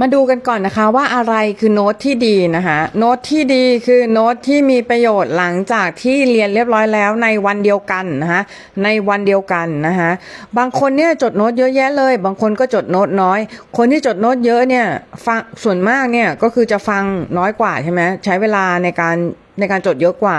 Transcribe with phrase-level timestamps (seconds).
[0.00, 8.42] มาดูกันก่อนนะคะว่าอะไรคือโน้ตที่ดีนะคะโน้ตที่ดีคือโน้ตที่มีประโยชน์หลังจากที่เรียนเรียบร้อยแล้วในวันเดียวกันนะคะ
[8.84, 10.10] ในวันเดียวกันนะคะ
[10.58, 13.38] บางคนเนี่ยจดโน้ตเยอะแยะเลย บางคนก็จดโน้ตน้อย
[13.76, 14.86] คนที่จดโน้ตเยอะเนี่ย
[15.26, 17.02] ฟังส่วนมากเนี่ยก็คือจะฟัง
[17.38, 19.16] น้อยกว่าใช่ไหมใช้เวลาในการ
[19.58, 20.38] ในการจดเยอะกว่า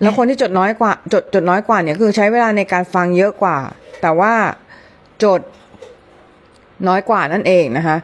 [0.00, 3.56] แล้วคนที่จดน้อยกว่าจดจดน้อยกว่าเนี่ยคือใช้เวลาในการฟังเยอะกว่า
[4.02, 4.32] แต่ว่า
[5.24, 5.40] จด
[6.88, 7.98] น้อยกว่านั่นเองนะคะ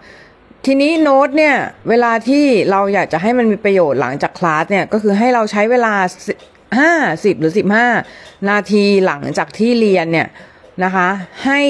[0.67, 1.57] ทีนี้โน้ตเนี่ย
[1.89, 5.95] เวลาที่เราอยากจะให้มันมีประโยชน์หลังจากคลาสเนี่ย ก็คือให้เราใช้เวลา
[6.79, 6.93] ห้า
[7.25, 7.87] สิบหรือสิบห้า
[8.51, 10.29] นาทีหลังจากที่เรียนเนี่ย
[10.84, 11.09] นะคะ
[11.45, 11.61] ให้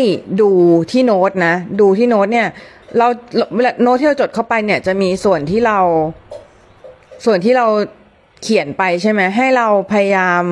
[0.40, 0.50] ดู
[0.90, 2.48] ที่โน้ตนะ ดูที่โน้ตเนี่ย
[2.96, 3.06] เรา
[3.54, 5.78] เวลาโน้ตที่เราจดเข้าไปเนี่ย จะมีส่วนที่เรา
[7.24, 7.66] ส่วนที่เรา
[8.42, 10.42] เขียนไปใช่ไหมให้เราพยายาม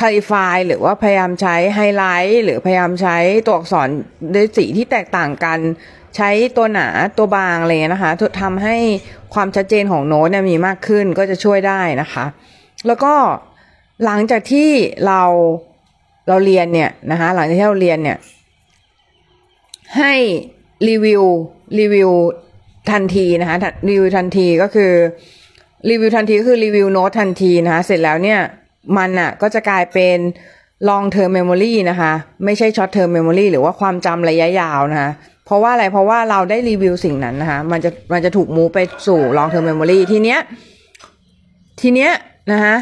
[0.00, 3.88] คล a ฟายหรือว่าพยายามใช้ไฮไลท์หรือพยายามใช้ตัวอักษร
[4.34, 5.58] ด้วยสีที่แตกต่างกัน
[6.16, 8.76] ใช้ตัวหนาตัวบางอะไรเงี้ยนะคะทำให้
[9.34, 12.24] ความชัดเจนของโน้ตเนี่ยมีมากขึ้นก็จะช่วยได้นะคะ
[12.86, 13.14] แล้วก็
[14.04, 14.70] หลังจากที่
[15.06, 15.22] เรา
[16.28, 18.18] เราเรียนเนี่ยนะคะหลังจากที่เราเรียนเนี่ย
[19.98, 20.14] ให้
[20.88, 21.22] รีวิว
[21.80, 22.10] รีวิว
[22.90, 23.56] ทันทีนะคะ
[23.88, 24.92] รีวิวทันทีก็คือ
[25.90, 28.40] รีวิวทันทีก็คือรีวิวโน้ตทันทีนะคะเสร็จแล้วเนี่ย
[28.96, 30.18] มันอะก็จะกลายเป็น
[30.88, 32.12] long term memory นะคะ
[32.44, 35.10] ไม่ใช่ short term memory หรือว่าความจำระยะยาวนะคะ
[35.46, 40.40] เพราะว่าอะไรเพราะว่าเราได้รีวิวสิ่งนั้นนะคะมันจะมันจะถูก move ไปสู่ long term memory ทีเนี้ย
[41.80, 42.12] ทีเนี้ย
[42.52, 42.76] นะคะ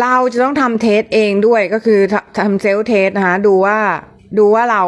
[0.00, 2.00] เราจะต้องทำ test เองด้วยก็คือ
[2.38, 3.78] ทำ self test นะคะดูว่า
[4.38, 4.82] ดูว่าเรา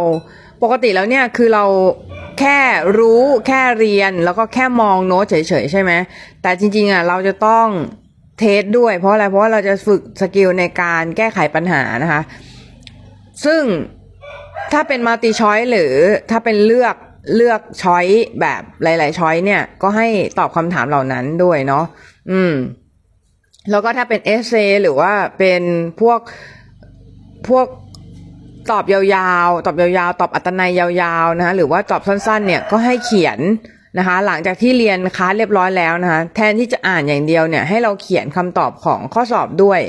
[0.62, 1.64] ปกติแล้วเนี่ยคือเรา
[2.40, 2.58] แค่
[2.98, 5.92] รู้แค่เรียนแล้วก็แค่มองโน้ตเฉยๆใช่ไหม
[6.42, 7.66] แต่จริงๆอะเราจะต้อง
[8.38, 12.20] test ด้วยเพราะอะไรเพราะว่าเราจะฝึก skill ในการแก้ไขปัญหานะคะ
[13.44, 13.62] ซึ่ง
[14.72, 15.92] ถ้าเป็น multi choice หรือ
[16.30, 16.96] ถ้าเป็นเลือก
[17.36, 18.06] เลือก choice
[18.40, 21.84] แบบหลาย ๆ choice เนี่ย ก็ให้ตอบคำถามเหล่านั้นด้วยเนาะ
[22.30, 22.54] อืม
[23.70, 25.62] แล้วก็ถ้าเป็น essay หรือว่าเป็น
[26.00, 26.20] พวก
[27.48, 27.66] พวก
[28.70, 29.00] ตอบยา
[29.46, 33.38] วๆ ตอบยาวๆ ตอบอัตนัยยาวๆ นะคะหรือว่าตอบสั้นๆ เนี่ยก็ให้เขียน
[33.98, 39.80] นะคะ หลังจากที่เรียนคลาสเรียบร้อยแล้วนะคะ แทนที่จะอ่านอย่างเดียวเนี่ย ให้เราเขียนคำตอบของข้อสอบด้วย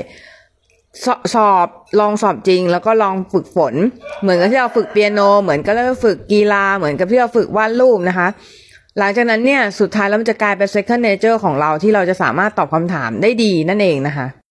[1.04, 1.66] สสอบ
[2.00, 3.74] ลองสอบจริง แล้วก็ลองฝึกฝน
[4.22, 8.28] เหมือนกับที่เราฝึกเปียโน เหมือนกับที่เราฝึกกีฬา เหมือนกับที่เราฝึกวาดรูปนะคะ
[8.98, 14.26] หลังจากนั้นเนี่ย สุดท้ายแล้วมันจะกลายเป็น second nature ของเราที่เราจะสามารถตอบคำถามได้ดีนั่นเองนะคะ